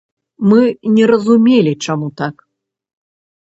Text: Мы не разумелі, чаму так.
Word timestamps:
Мы 0.53 0.61
не 0.95 1.03
разумелі, 1.11 1.73
чаму 1.89 2.07
так. 2.23 2.35